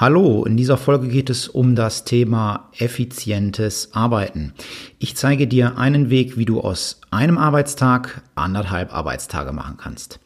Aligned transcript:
Hallo, 0.00 0.46
in 0.46 0.56
dieser 0.56 0.78
Folge 0.78 1.08
geht 1.08 1.28
es 1.28 1.46
um 1.46 1.74
das 1.74 2.04
Thema 2.06 2.70
effizientes 2.78 3.90
Arbeiten. 3.92 4.54
Ich 4.98 5.14
zeige 5.14 5.46
dir 5.46 5.76
einen 5.76 6.08
Weg, 6.08 6.38
wie 6.38 6.46
du 6.46 6.62
aus 6.62 7.02
einem 7.10 7.36
Arbeitstag 7.36 8.22
anderthalb 8.34 8.94
Arbeitstage 8.94 9.52
machen 9.52 9.76
kannst. 9.76 10.18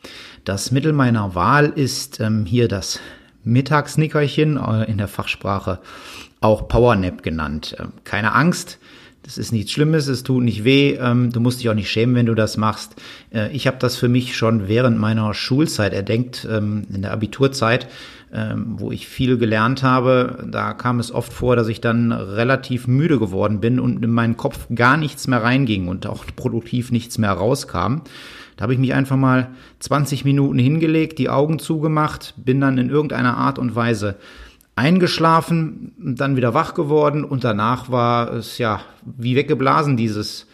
Das 0.45 0.71
Mittel 0.71 0.93
meiner 0.93 1.35
Wahl 1.35 1.73
ist 1.75 2.21
ähm, 2.21 2.47
hier 2.47 2.69
das 2.69 3.01
Mittagsnickerchen, 3.43 4.59
äh, 4.59 4.85
in 4.85 4.97
der 4.97 5.09
Fachsprache 5.09 5.81
auch 6.41 6.69
Powernap 6.69 7.25
genannt. 7.25 7.75
Ähm, 7.81 7.95
keine 8.05 8.33
Angst, 8.33 8.79
das 9.25 9.39
ist 9.39 9.53
nichts 9.53 9.73
Schlimmes, 9.73 10.07
es 10.07 10.23
tut 10.23 10.45
nicht 10.45 10.65
weh, 10.65 10.95
ähm, 10.95 11.33
du 11.33 11.41
musst 11.41 11.61
dich 11.61 11.69
auch 11.69 11.75
nicht 11.75 11.91
schämen, 11.91 12.15
wenn 12.15 12.27
du 12.27 12.35
das 12.35 12.57
machst. 12.57 12.97
Äh, 13.33 13.51
ich 13.53 13.67
habe 13.67 13.79
das 13.79 13.97
für 13.97 14.09
mich 14.09 14.37
schon 14.37 14.69
während 14.69 14.99
meiner 14.99 15.35
Schulzeit 15.35 15.93
erdenkt, 15.93 16.47
ähm, 16.51 16.87
in 16.93 17.03
der 17.03 17.13
Abiturzeit 17.13 17.89
ähm, 18.35 18.75
wo 18.79 18.91
ich 18.91 19.07
viel 19.07 19.39
gelernt 19.39 19.85
habe, 19.85 20.45
da 20.51 20.73
kam 20.73 20.99
es 20.99 21.13
oft 21.13 21.33
vor, 21.33 21.55
dass 21.55 21.69
ich 21.69 21.81
dann 21.81 22.11
relativ 22.11 22.89
müde 22.89 23.21
geworden 23.21 23.61
bin 23.61 23.79
und 23.79 24.05
in 24.05 24.11
meinen 24.11 24.37
Kopf 24.37 24.67
gar 24.75 24.97
nichts 24.97 25.29
mehr 25.29 25.43
reinging 25.43 25.87
und 25.87 26.07
auch 26.07 26.27
produktiv 26.37 26.91
nichts 26.91 27.17
mehr 27.17 27.31
rauskam. 27.31 28.03
Da 28.57 28.63
habe 28.63 28.73
ich 28.73 28.81
mich 28.81 28.93
einfach 28.93 29.17
mal 29.17 29.51
20 29.79 30.25
Minuten 30.25 30.59
hingelegt, 30.59 31.19
die 31.19 31.29
Augen 31.29 31.61
zugemacht, 31.61 32.35
bin 32.37 32.61
dann 32.61 32.77
in 32.77 32.91
irgendeiner 32.91 33.37
Art 33.37 33.59
und 33.59 33.77
Weise 33.77 34.17
eingeschlafen, 34.77 35.93
dann 35.99 36.37
wieder 36.37 36.55
wach 36.55 36.75
geworden 36.75 37.25
und 37.25 37.45
danach 37.45 37.91
war 37.91 38.33
es 38.33 38.59
ja 38.59 38.81
wie 39.05 39.37
weggeblasen, 39.37 39.97
dieses 39.97 40.47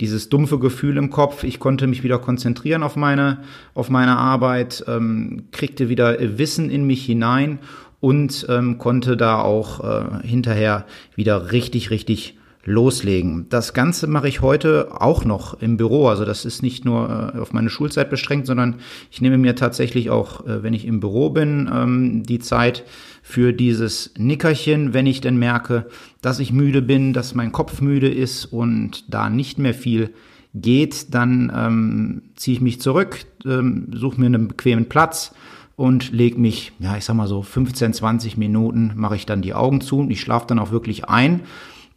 dieses 0.00 0.28
dumpfe 0.28 0.58
Gefühl 0.58 0.96
im 0.96 1.10
Kopf. 1.10 1.42
Ich 1.42 1.58
konnte 1.58 1.86
mich 1.86 2.04
wieder 2.04 2.18
konzentrieren 2.18 2.82
auf 2.84 2.96
meine, 2.96 3.38
auf 3.74 3.90
meine 3.90 4.16
Arbeit, 4.16 4.84
ähm, 4.86 5.48
kriegte 5.50 5.88
wieder 5.88 6.16
Wissen 6.38 6.70
in 6.70 6.86
mich 6.86 7.04
hinein 7.04 7.58
und 8.00 8.46
ähm, 8.48 8.78
konnte 8.78 9.16
da 9.16 9.40
auch 9.40 9.82
äh, 9.82 10.26
hinterher 10.26 10.84
wieder 11.16 11.50
richtig, 11.50 11.90
richtig 11.90 12.37
loslegen. 12.64 13.46
Das 13.48 13.72
Ganze 13.72 14.06
mache 14.06 14.28
ich 14.28 14.42
heute 14.42 15.00
auch 15.00 15.24
noch 15.24 15.60
im 15.60 15.76
Büro. 15.76 16.08
Also 16.08 16.24
das 16.24 16.44
ist 16.44 16.62
nicht 16.62 16.84
nur 16.84 17.32
äh, 17.34 17.38
auf 17.38 17.52
meine 17.52 17.70
Schulzeit 17.70 18.10
beschränkt, 18.10 18.46
sondern 18.46 18.76
ich 19.10 19.20
nehme 19.20 19.38
mir 19.38 19.54
tatsächlich 19.54 20.10
auch, 20.10 20.46
äh, 20.46 20.62
wenn 20.62 20.74
ich 20.74 20.84
im 20.84 21.00
Büro 21.00 21.30
bin, 21.30 21.70
ähm, 21.72 22.22
die 22.24 22.38
Zeit 22.38 22.84
für 23.22 23.52
dieses 23.52 24.12
Nickerchen, 24.18 24.92
wenn 24.92 25.06
ich 25.06 25.20
denn 25.20 25.38
merke, 25.38 25.86
dass 26.20 26.40
ich 26.40 26.52
müde 26.52 26.82
bin, 26.82 27.12
dass 27.12 27.34
mein 27.34 27.52
Kopf 27.52 27.80
müde 27.80 28.08
ist 28.08 28.44
und 28.46 29.12
da 29.12 29.30
nicht 29.30 29.58
mehr 29.58 29.74
viel 29.74 30.10
geht, 30.54 31.14
dann 31.14 31.52
ähm, 31.54 32.22
ziehe 32.36 32.56
ich 32.56 32.60
mich 32.60 32.80
zurück, 32.80 33.24
ähm, 33.44 33.88
suche 33.94 34.20
mir 34.20 34.26
einen 34.26 34.48
bequemen 34.48 34.88
Platz 34.88 35.32
und 35.76 36.10
lege 36.10 36.38
mich, 36.38 36.72
ja, 36.80 36.96
ich 36.96 37.04
sag 37.04 37.14
mal 37.14 37.28
so 37.28 37.42
15, 37.42 37.92
20 37.92 38.36
Minuten 38.36 38.92
mache 38.96 39.16
ich 39.16 39.26
dann 39.26 39.42
die 39.42 39.54
Augen 39.54 39.80
zu 39.80 40.00
und 40.00 40.10
ich 40.10 40.20
schlafe 40.20 40.46
dann 40.48 40.58
auch 40.58 40.72
wirklich 40.72 41.08
ein 41.08 41.42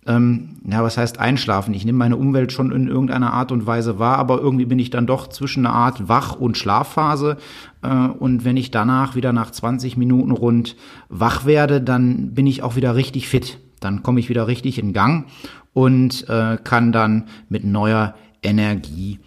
ähm, 0.07 0.57
ja, 0.67 0.83
was 0.83 0.97
heißt 0.97 1.19
einschlafen? 1.19 1.73
Ich 1.75 1.85
nehme 1.85 1.99
meine 1.99 2.17
Umwelt 2.17 2.52
schon 2.52 2.71
in 2.71 2.88
irgendeiner 2.88 3.33
Art 3.33 3.52
und 3.52 3.67
Weise 3.67 3.99
wahr, 3.99 4.17
aber 4.17 4.39
irgendwie 4.39 4.66
bin 4.66 4.79
ich 4.79 4.89
dann 4.89 5.06
doch 5.06 5.28
zwischen 5.28 5.66
einer 5.66 5.75
Art 5.75 6.07
Wach- 6.07 6.35
und 6.35 6.57
Schlafphase. 6.57 7.38
Äh, 7.84 8.07
und 8.07 8.44
wenn 8.44 8.57
ich 8.57 8.72
danach 8.72 9.16
wieder 9.16 9.31
nach 9.31 9.51
20 9.51 9.97
Minuten 9.97 10.31
rund 10.31 10.75
wach 11.09 11.45
werde, 11.45 11.81
dann 11.81 12.34
bin 12.34 12.47
ich 12.47 12.63
auch 12.63 12.75
wieder 12.75 12.95
richtig 12.95 13.28
fit. 13.28 13.59
Dann 13.79 14.01
komme 14.01 14.19
ich 14.19 14.29
wieder 14.29 14.47
richtig 14.47 14.79
in 14.79 14.94
Gang 14.94 15.28
und 15.73 16.28
äh, 16.29 16.57
kann 16.63 16.91
dann 16.91 17.25
mit 17.50 17.63
neuer 17.63 18.16
Energie 18.41 19.19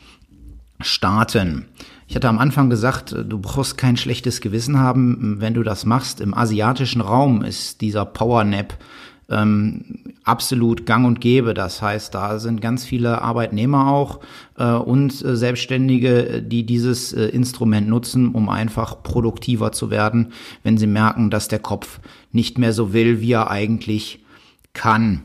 starten. 0.81 1.67
Ich 2.07 2.17
hatte 2.17 2.29
am 2.29 2.39
Anfang 2.39 2.69
gesagt, 2.69 3.13
äh, 3.13 3.25
du 3.25 3.39
brauchst 3.39 3.79
kein 3.79 3.97
schlechtes 3.97 4.41
Gewissen 4.41 4.79
haben, 4.79 5.37
wenn 5.39 5.55
du 5.55 5.63
das 5.63 5.87
machst. 5.87 6.21
Im 6.21 6.35
asiatischen 6.35 7.01
Raum 7.01 7.43
ist 7.43 7.81
dieser 7.81 8.05
Power 8.05 8.43
Nap 8.43 8.77
ähm, 9.31 9.85
absolut 10.25 10.87
gang 10.87 11.07
und 11.07 11.21
gäbe. 11.21 11.55
Das 11.55 11.83
heißt, 11.83 12.15
da 12.15 12.39
sind 12.39 12.61
ganz 12.61 12.85
viele 12.85 13.23
Arbeitnehmer 13.23 13.89
auch 13.89 14.21
äh, 14.57 14.65
und 14.73 15.25
äh, 15.25 15.37
Selbstständige, 15.37 16.43
die 16.43 16.65
dieses 16.67 17.13
äh, 17.13 17.27
Instrument 17.27 17.89
nutzen, 17.89 18.31
um 18.31 18.49
einfach 18.49 19.03
produktiver 19.03 19.73
zu 19.73 19.91
werden, 19.91 20.33
wenn 20.63 20.79
sie 20.79 20.87
merken, 20.87 21.31
dass 21.31 21.49
der 21.49 21.59
Kopf 21.59 22.01
nicht 22.33 22.59
mehr 22.59 22.73
so 22.73 22.93
will, 22.93 23.21
wie 23.21 23.33
er 23.33 23.51
eigentlich 23.51 24.25
kann. 24.73 25.23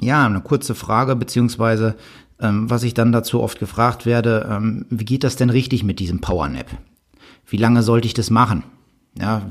Ja, 0.00 0.26
eine 0.26 0.40
kurze 0.40 0.74
Frage, 0.74 1.14
beziehungsweise 1.14 1.96
ähm, 2.40 2.68
was 2.68 2.82
ich 2.82 2.94
dann 2.94 3.12
dazu 3.12 3.40
oft 3.40 3.58
gefragt 3.58 4.04
werde, 4.04 4.48
ähm, 4.50 4.86
wie 4.90 5.04
geht 5.04 5.24
das 5.24 5.36
denn 5.36 5.50
richtig 5.50 5.84
mit 5.84 6.00
diesem 6.00 6.20
Powernap? 6.20 6.66
Wie 7.46 7.56
lange 7.56 7.82
sollte 7.82 8.06
ich 8.06 8.14
das 8.14 8.30
machen? 8.30 8.64
Ja, 9.18 9.42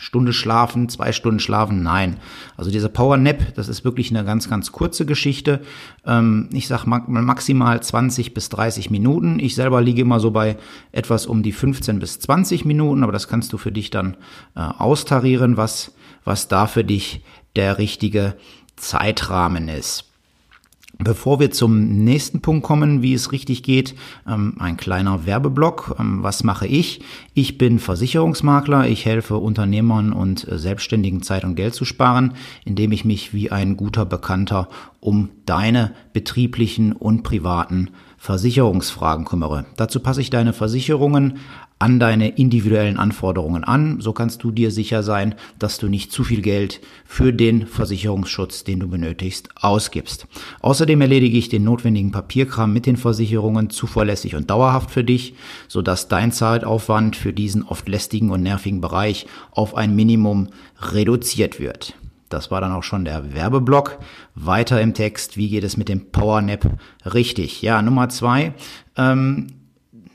Stunde 0.00 0.32
schlafen, 0.32 0.88
zwei 0.88 1.12
Stunden 1.12 1.40
schlafen, 1.40 1.82
nein. 1.82 2.16
Also 2.56 2.70
dieser 2.70 2.88
Power 2.88 3.18
Nap, 3.18 3.54
das 3.54 3.68
ist 3.68 3.84
wirklich 3.84 4.10
eine 4.10 4.24
ganz, 4.24 4.48
ganz 4.48 4.72
kurze 4.72 5.04
Geschichte. 5.04 5.60
Ähm, 6.06 6.48
ich 6.52 6.66
sag 6.66 6.86
maximal 6.86 7.82
20 7.82 8.32
bis 8.32 8.48
30 8.48 8.90
Minuten. 8.90 9.38
Ich 9.38 9.54
selber 9.54 9.82
liege 9.82 10.00
immer 10.00 10.18
so 10.18 10.30
bei 10.30 10.56
etwas 10.90 11.26
um 11.26 11.42
die 11.42 11.52
15 11.52 11.98
bis 11.98 12.18
20 12.18 12.64
Minuten, 12.64 13.02
aber 13.02 13.12
das 13.12 13.28
kannst 13.28 13.52
du 13.52 13.58
für 13.58 13.72
dich 13.72 13.90
dann 13.90 14.16
äh, 14.56 14.60
austarieren, 14.60 15.58
was, 15.58 15.92
was 16.24 16.48
da 16.48 16.66
für 16.66 16.82
dich 16.82 17.22
der 17.54 17.76
richtige 17.76 18.36
Zeitrahmen 18.76 19.68
ist. 19.68 20.09
Bevor 20.98 21.40
wir 21.40 21.50
zum 21.50 22.04
nächsten 22.04 22.42
Punkt 22.42 22.62
kommen, 22.62 23.00
wie 23.00 23.14
es 23.14 23.32
richtig 23.32 23.62
geht, 23.62 23.94
ähm, 24.28 24.56
ein 24.58 24.76
kleiner 24.76 25.24
Werbeblock. 25.24 25.96
Ähm, 25.98 26.22
was 26.22 26.44
mache 26.44 26.66
ich? 26.66 27.00
Ich 27.32 27.56
bin 27.56 27.78
Versicherungsmakler. 27.78 28.86
Ich 28.86 29.06
helfe 29.06 29.38
Unternehmern 29.38 30.12
und 30.12 30.46
äh, 30.46 30.58
Selbstständigen 30.58 31.22
Zeit 31.22 31.44
und 31.44 31.54
Geld 31.54 31.74
zu 31.74 31.84
sparen, 31.84 32.34
indem 32.64 32.92
ich 32.92 33.04
mich 33.04 33.32
wie 33.32 33.50
ein 33.50 33.76
guter 33.76 34.04
Bekannter 34.04 34.68
um 35.00 35.30
deine 35.46 35.92
betrieblichen 36.12 36.92
und 36.92 37.22
privaten 37.22 37.90
Versicherungsfragen 38.18 39.24
kümmere. 39.24 39.64
Dazu 39.76 40.00
passe 40.00 40.20
ich 40.20 40.28
deine 40.28 40.52
Versicherungen 40.52 41.38
an 41.80 41.98
deine 41.98 42.28
individuellen 42.28 42.98
Anforderungen 42.98 43.64
an. 43.64 44.00
So 44.00 44.12
kannst 44.12 44.44
du 44.44 44.50
dir 44.50 44.70
sicher 44.70 45.02
sein, 45.02 45.34
dass 45.58 45.78
du 45.78 45.88
nicht 45.88 46.12
zu 46.12 46.24
viel 46.24 46.42
Geld 46.42 46.80
für 47.06 47.32
den 47.32 47.66
Versicherungsschutz, 47.66 48.64
den 48.64 48.80
du 48.80 48.88
benötigst, 48.88 49.48
ausgibst. 49.56 50.28
Außerdem 50.60 51.00
erledige 51.00 51.38
ich 51.38 51.48
den 51.48 51.64
notwendigen 51.64 52.12
Papierkram 52.12 52.72
mit 52.72 52.84
den 52.84 52.98
Versicherungen 52.98 53.70
zuverlässig 53.70 54.36
und 54.36 54.50
dauerhaft 54.50 54.90
für 54.90 55.04
dich, 55.04 55.34
sodass 55.68 56.08
dein 56.08 56.32
Zeitaufwand 56.32 57.16
für 57.16 57.32
diesen 57.32 57.62
oft 57.62 57.88
lästigen 57.88 58.30
und 58.30 58.42
nervigen 58.42 58.82
Bereich 58.82 59.26
auf 59.50 59.74
ein 59.74 59.96
Minimum 59.96 60.48
reduziert 60.80 61.58
wird. 61.58 61.94
Das 62.28 62.50
war 62.50 62.60
dann 62.60 62.72
auch 62.72 62.84
schon 62.84 63.06
der 63.06 63.34
Werbeblock. 63.34 63.98
Weiter 64.34 64.80
im 64.82 64.92
Text, 64.92 65.38
wie 65.38 65.48
geht 65.48 65.64
es 65.64 65.78
mit 65.78 65.88
dem 65.88 66.12
Powernap 66.12 66.78
richtig? 67.06 67.62
Ja, 67.62 67.80
Nummer 67.80 68.10
zwei. 68.10 68.52
Ähm, 68.96 69.48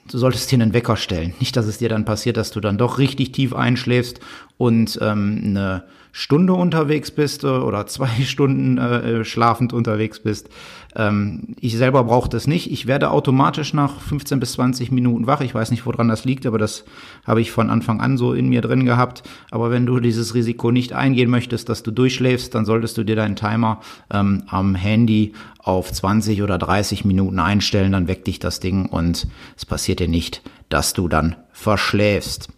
du 0.10 0.18
solltest 0.18 0.52
dir 0.52 0.62
einen 0.62 0.74
Wecker 0.74 0.98
stellen. 0.98 1.34
Nicht, 1.40 1.56
dass 1.58 1.66
es 1.66 1.78
dir 1.78 1.90
dann 1.90 2.06
passiert, 2.06 2.38
dass 2.38 2.52
du 2.52 2.60
dann 2.60 2.78
doch 2.78 2.98
richtig 2.98 3.32
tief 3.32 3.54
einschläfst 3.54 4.20
und 4.58 5.00
ähm, 5.02 5.42
eine 5.44 5.84
Stunde 6.12 6.54
unterwegs 6.54 7.12
bist 7.12 7.44
äh, 7.44 7.48
oder 7.48 7.88
zwei 7.88 8.10
Stunden 8.24 8.78
äh, 8.78 9.26
schlafend 9.26 9.74
unterwegs 9.74 10.20
bist. 10.20 10.50
Ähm, 10.96 11.56
ich 11.60 11.78
selber 11.78 12.04
brauche 12.06 12.30
das 12.30 12.48
nicht. 12.48 12.72
Ich 12.72 12.88
werde 12.88 13.12
automatisch 13.12 13.74
nach 13.74 14.00
15 14.00 14.40
bis 14.40 14.54
20 14.54 14.92
Minuten 14.92 15.28
wach. 15.28 15.42
Ich 15.42 15.54
weiß 15.54 15.72
nicht, 15.72 15.86
woran 15.86 16.08
das 16.08 16.26
liegt, 16.26 16.46
aber 16.46 16.58
das 16.58 16.86
habe 17.26 17.42
ich 17.42 17.52
von 17.52 17.70
Anfang 17.70 18.02
an 18.02 18.18
so 18.18 18.34
in 18.34 18.50
mir 18.50 18.62
drin 18.62 18.86
gehabt. 18.86 19.24
Aber 19.52 19.72
wenn 19.72 19.86
du 19.86 20.00
dieses 20.00 20.34
Risiko 20.34 20.72
nicht 20.72 20.94
eingehen 20.94 21.30
möchtest, 21.30 21.70
dass 21.70 21.84
du 21.84 21.92
durchschläfst, 21.92 22.56
dann 22.56 22.66
solltest 22.66 22.98
du 22.98 23.04
dir 23.04 23.16
deinen 23.16 23.36
Timer 23.36 23.82
ähm, 24.12 24.44
am 24.48 24.76
Handy 24.76 25.34
auf 25.60 25.92
20 25.92 26.42
oder 26.42 26.58
30 26.58 27.06
Minuten 27.06 27.40
einstellen. 27.40 27.92
Dann 27.92 28.08
weckt 28.08 28.28
dich 28.28 28.40
das 28.40 28.60
Ding 28.60 28.86
und 28.86 29.28
es 29.58 29.66
passiert 29.66 30.00
dir 30.00 30.08
nicht, 30.08 30.42
dass 30.70 30.94
du 30.94 31.08
dann 31.08 31.36
verschläfst. 31.52 32.50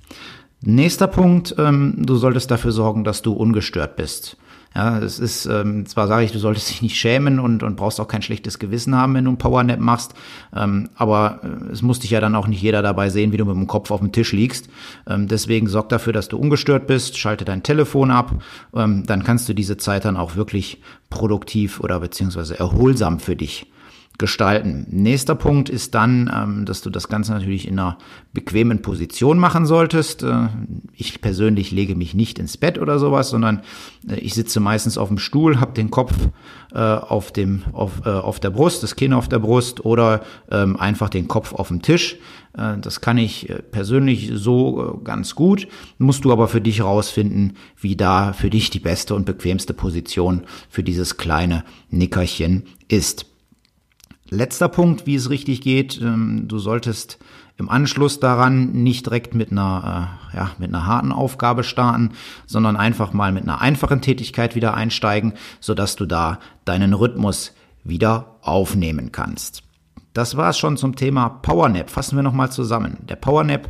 Nächster 0.70 1.08
Punkt, 1.08 1.56
ähm, 1.60 1.94
du 1.98 2.18
solltest 2.18 2.52
dafür 2.52 2.74
sorgen, 2.74 3.06
dass 3.06 3.22
du 3.22 3.32
ungestört 3.32 3.96
bist. 3.96 4.36
Ja, 4.76 5.00
es 5.00 5.18
ist, 5.18 5.46
ähm, 5.46 5.86
zwar 5.86 6.08
sage 6.08 6.26
ich, 6.26 6.34
du 6.34 6.40
solltest 6.40 6.70
dich 6.70 6.82
nicht 6.82 6.98
schämen 6.98 7.40
und, 7.40 7.64
und 7.64 7.78
brauchst 7.78 8.02
auch 8.02 8.10
kein 8.10 8.22
schlechtes 8.22 8.60
Gewissen 8.60 8.94
haben, 8.94 9.14
wenn 9.14 9.24
du 9.24 9.32
ein 9.32 9.38
Powernap 9.38 9.80
machst, 9.80 10.14
ähm, 10.54 10.90
aber 10.96 11.40
äh, 11.42 11.72
es 11.72 11.84
muss 11.84 12.02
dich 12.02 12.12
ja 12.12 12.20
dann 12.20 12.36
auch 12.36 12.48
nicht 12.48 12.62
jeder 12.62 12.82
dabei 12.82 13.10
sehen, 13.10 13.32
wie 13.32 13.38
du 13.38 13.46
mit 13.46 13.56
dem 13.56 13.68
Kopf 13.68 13.92
auf 13.92 14.02
dem 14.02 14.12
Tisch 14.12 14.34
liegst. 14.34 14.68
Ähm, 15.08 15.30
deswegen 15.30 15.68
sorg 15.68 15.88
dafür, 15.88 16.12
dass 16.12 16.28
du 16.28 16.38
ungestört 16.38 16.86
bist, 16.86 17.18
schalte 17.18 17.46
dein 17.46 17.64
Telefon 17.64 18.12
ab, 18.12 18.34
ähm, 18.76 19.06
dann 19.06 19.24
kannst 19.24 19.48
du 19.48 19.54
diese 19.54 19.78
Zeit 19.78 20.04
dann 20.04 20.18
auch 20.18 20.36
wirklich 20.36 20.82
produktiv 21.10 21.80
oder 21.80 22.02
beziehungsweise 22.02 22.60
erholsam 22.60 23.22
für 23.22 23.38
dich 23.38 23.68
gestalten. 24.18 24.88
Nächster 24.90 25.36
Punkt 25.36 25.70
ist 25.70 25.94
dann, 25.94 26.32
ähm, 26.34 26.66
dass 26.66 26.82
du 26.82 26.90
das 26.90 27.08
Ganze 27.08 27.34
natürlich 27.34 27.68
in 27.68 27.78
einer 27.78 27.98
bequemen 28.34 28.82
Position 28.82 29.38
machen 29.38 29.66
solltest. 29.66 30.24
Äh, 30.24 30.48
ich 30.94 31.22
persönlich 31.22 31.72
lege 31.72 31.96
mich 31.96 32.16
nicht 32.16 32.40
ins 32.40 32.58
Bett 32.58 32.80
oder 32.80 32.98
sowas, 32.98 33.30
sondern 33.30 33.62
äh, 34.10 34.16
ich 34.16 34.34
sitze 34.34 34.60
meistens 34.60 34.98
auf 34.98 35.10
dem 35.10 35.20
Stuhl, 35.20 35.60
habe 35.60 35.74
den 35.74 35.92
Kopf 35.92 36.14
äh, 36.74 36.80
auf, 36.80 37.32
dem, 37.32 37.64
auf, 37.74 38.06
auf 38.06 38.40
der 38.40 38.50
Brust, 38.50 38.82
das 38.82 38.96
Kinn 38.96 39.14
auf 39.14 39.30
der 39.30 39.40
Brust 39.40 39.86
oder 39.86 40.22
ähm, 40.50 40.78
einfach 40.78 41.10
den 41.10 41.28
Kopf 41.28 41.54
auf 41.54 41.68
dem 41.68 41.82
Tisch. 41.82 42.18
Das 42.54 43.02
kann 43.02 43.20
ich 43.20 43.54
persönlich 43.70 44.32
so 44.34 45.00
ganz 45.04 45.36
gut, 45.36 45.68
musst 46.00 46.26
du 46.26 46.32
aber 46.32 46.48
für 46.48 46.60
dich 46.60 46.82
rausfinden, 46.82 47.56
wie 47.80 47.96
da 47.96 48.34
für 48.34 48.50
dich 48.50 48.72
die 48.72 48.80
beste 48.80 49.14
und 49.14 49.28
bequemste 49.28 49.76
Position 49.76 50.42
für 50.68 50.82
dieses 50.82 51.18
kleine 51.18 51.64
Nickerchen 51.92 52.64
ist. 52.88 53.28
Letzter 54.30 54.68
Punkt, 54.68 55.06
wie 55.06 55.16
es 55.16 55.30
richtig 55.30 55.62
geht, 55.62 56.02
ähm, 56.02 56.48
du 56.48 56.60
solltest 56.60 57.18
im 57.58 57.70
Anschluss 57.70 58.20
daran 58.20 58.72
nicht 58.72 59.06
direkt 59.06 59.34
mit 59.34 59.52
einer, 59.52 60.10
äh, 60.34 60.38
ja, 60.38 60.52
mit 60.60 60.70
einer 60.70 60.86
harten 60.86 61.12
Aufgabe 61.12 61.64
starten, 61.64 62.12
sondern 62.46 62.76
einfach 62.76 63.14
mal 63.14 63.32
mit 63.32 63.44
einer 63.44 63.62
einfachen 63.62 64.02
Tätigkeit 64.02 64.56
wieder 64.56 64.74
einsteigen, 64.74 65.34
sodass 65.60 65.96
du 65.96 66.06
da 66.06 66.40
deinen 66.66 66.94
Rhythmus 66.94 67.54
wieder 67.84 68.36
aufnehmen 68.42 69.12
kannst. 69.12 69.64
Das 70.14 70.36
war 70.36 70.50
es 70.50 70.58
schon 70.58 70.78
zum 70.78 70.96
Thema 70.96 71.30
Powernap. 71.30 71.90
Fassen 71.90 72.16
wir 72.16 72.24
nochmal 72.24 72.52
zusammen. 72.52 72.98
Der 73.08 73.16
Powernap 73.16 73.68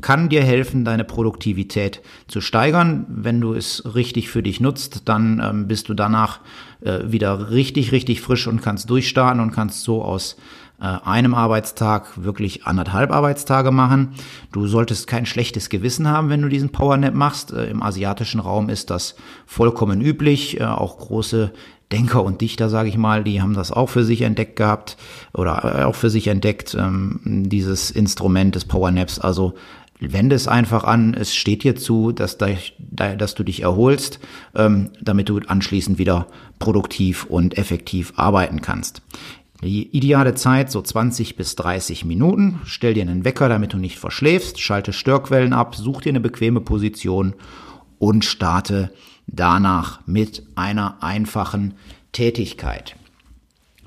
kann 0.00 0.28
dir 0.28 0.42
helfen, 0.42 0.84
deine 0.84 1.04
Produktivität 1.04 2.02
zu 2.26 2.40
steigern. 2.40 3.06
Wenn 3.08 3.40
du 3.40 3.54
es 3.54 3.94
richtig 3.94 4.28
für 4.28 4.42
dich 4.42 4.60
nutzt, 4.60 5.08
dann 5.08 5.40
ähm, 5.42 5.68
bist 5.68 5.88
du 5.88 5.94
danach 5.94 6.40
äh, 6.80 7.00
wieder 7.06 7.50
richtig, 7.50 7.92
richtig 7.92 8.20
frisch 8.20 8.46
und 8.46 8.62
kannst 8.62 8.90
durchstarten 8.90 9.40
und 9.40 9.52
kannst 9.52 9.82
so 9.82 10.02
aus 10.02 10.36
äh, 10.80 10.84
einem 11.04 11.34
Arbeitstag 11.34 12.24
wirklich 12.24 12.66
anderthalb 12.66 13.12
Arbeitstage 13.12 13.70
machen. 13.70 14.14
Du 14.52 14.66
solltest 14.66 15.06
kein 15.06 15.26
schlechtes 15.26 15.70
Gewissen 15.70 16.08
haben, 16.08 16.28
wenn 16.28 16.42
du 16.42 16.48
diesen 16.48 16.70
Powernap 16.70 17.14
machst. 17.14 17.52
Äh, 17.52 17.70
Im 17.70 17.82
asiatischen 17.82 18.40
Raum 18.40 18.68
ist 18.68 18.90
das 18.90 19.14
vollkommen 19.46 20.00
üblich. 20.00 20.60
Äh, 20.60 20.64
auch 20.64 20.98
große 20.98 21.52
Denker 21.92 22.24
und 22.24 22.40
Dichter, 22.40 22.68
sage 22.68 22.88
ich 22.88 22.96
mal, 22.96 23.22
die 23.22 23.40
haben 23.40 23.54
das 23.54 23.70
auch 23.70 23.88
für 23.88 24.04
sich 24.04 24.22
entdeckt 24.22 24.56
gehabt 24.56 24.96
oder 25.32 25.80
äh, 25.80 25.84
auch 25.84 25.94
für 25.94 26.10
sich 26.10 26.26
entdeckt, 26.26 26.74
ähm, 26.74 27.20
dieses 27.24 27.90
Instrument 27.90 28.54
des 28.54 28.64
Powernaps. 28.64 29.20
Also 29.20 29.54
wende 30.00 30.34
es 30.34 30.48
einfach 30.48 30.84
an, 30.84 31.14
es 31.14 31.34
steht 31.34 31.62
dir 31.62 31.76
zu, 31.76 32.12
dass, 32.12 32.36
dass 32.38 33.34
du 33.34 33.44
dich 33.44 33.62
erholst, 33.62 34.18
ähm, 34.54 34.90
damit 35.00 35.28
du 35.28 35.38
anschließend 35.38 35.98
wieder 35.98 36.26
produktiv 36.58 37.24
und 37.24 37.56
effektiv 37.58 38.12
arbeiten 38.16 38.60
kannst. 38.60 39.02
Die 39.62 39.96
ideale 39.96 40.34
Zeit 40.34 40.70
so 40.70 40.82
20 40.82 41.36
bis 41.36 41.56
30 41.56 42.04
Minuten. 42.04 42.60
Stell 42.64 42.92
dir 42.92 43.02
einen 43.02 43.24
Wecker, 43.24 43.48
damit 43.48 43.72
du 43.72 43.78
nicht 43.78 43.98
verschläfst, 43.98 44.60
schalte 44.60 44.92
Störquellen 44.92 45.52
ab, 45.52 45.74
such 45.74 46.02
dir 46.02 46.10
eine 46.10 46.20
bequeme 46.20 46.60
Position 46.60 47.34
und 47.98 48.24
starte 48.24 48.92
danach 49.26 50.06
mit 50.06 50.42
einer 50.54 51.02
einfachen 51.02 51.74
Tätigkeit. 52.12 52.96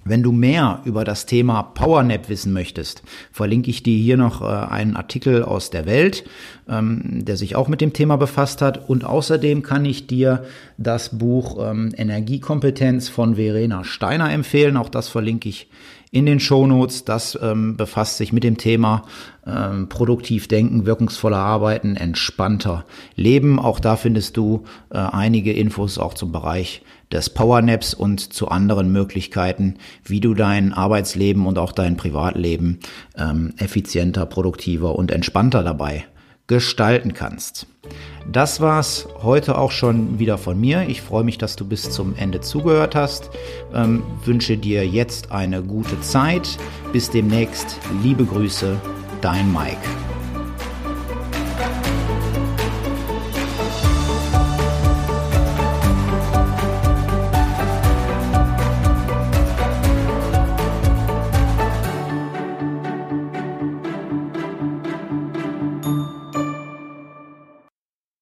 Wenn 0.09 0.23
du 0.23 0.31
mehr 0.31 0.81
über 0.85 1.03
das 1.03 1.25
Thema 1.25 1.63
PowerNap 1.63 2.29
wissen 2.29 2.53
möchtest, 2.53 3.03
verlinke 3.31 3.69
ich 3.69 3.83
dir 3.83 3.97
hier 3.97 4.17
noch 4.17 4.41
äh, 4.41 4.45
einen 4.45 4.95
Artikel 4.95 5.43
aus 5.43 5.69
der 5.69 5.85
Welt, 5.85 6.23
ähm, 6.69 7.25
der 7.25 7.37
sich 7.37 7.55
auch 7.55 7.67
mit 7.67 7.81
dem 7.81 7.93
Thema 7.93 8.17
befasst 8.17 8.61
hat. 8.61 8.89
Und 8.89 9.03
außerdem 9.03 9.63
kann 9.63 9.85
ich 9.85 10.07
dir 10.07 10.45
das 10.77 11.17
Buch 11.17 11.57
ähm, 11.59 11.93
Energiekompetenz 11.95 13.09
von 13.09 13.35
Verena 13.35 13.83
Steiner 13.83 14.31
empfehlen. 14.31 14.77
Auch 14.77 14.89
das 14.89 15.07
verlinke 15.09 15.49
ich 15.49 15.67
in 16.11 16.25
den 16.25 16.39
Shownotes. 16.39 17.05
Das 17.05 17.37
ähm, 17.41 17.77
befasst 17.77 18.17
sich 18.17 18.33
mit 18.33 18.43
dem 18.43 18.57
Thema 18.57 19.03
ähm, 19.45 19.89
produktiv 19.89 20.47
denken, 20.47 20.85
wirkungsvoller 20.85 21.37
arbeiten, 21.37 21.95
entspannter 21.95 22.85
leben. 23.15 23.59
Auch 23.59 23.79
da 23.79 23.95
findest 23.95 24.37
du 24.37 24.63
äh, 24.89 24.97
einige 24.97 25.53
Infos 25.53 25.97
auch 25.97 26.13
zum 26.13 26.31
Bereich 26.31 26.81
des 27.11 27.29
Powernaps 27.29 27.93
und 27.93 28.33
zu 28.33 28.49
anderen 28.49 28.91
Möglichkeiten, 28.91 29.75
wie 30.03 30.19
du 30.19 30.33
dein 30.33 30.73
Arbeitsleben 30.73 31.45
und 31.45 31.57
auch 31.57 31.71
dein 31.71 31.95
Privatleben 31.95 32.79
ähm, 33.17 33.53
effizienter, 33.57 34.25
produktiver 34.25 34.95
und 34.95 35.11
entspannter 35.11 35.63
dabei 35.63 36.05
gestalten 36.47 37.13
kannst. 37.13 37.67
Das 38.29 38.59
war's 38.59 39.07
heute 39.21 39.57
auch 39.57 39.71
schon 39.71 40.19
wieder 40.19 40.37
von 40.37 40.59
mir. 40.59 40.87
Ich 40.89 41.01
freue 41.01 41.23
mich, 41.23 41.37
dass 41.37 41.55
du 41.55 41.65
bis 41.65 41.91
zum 41.91 42.15
Ende 42.15 42.41
zugehört 42.41 42.95
hast. 42.95 43.29
Ähm, 43.73 44.03
wünsche 44.25 44.57
dir 44.57 44.85
jetzt 44.85 45.31
eine 45.31 45.63
gute 45.63 45.99
Zeit. 46.01 46.57
Bis 46.91 47.09
demnächst. 47.09 47.77
Liebe 48.03 48.25
Grüße, 48.25 48.75
dein 49.21 49.51
Mike. 49.53 49.77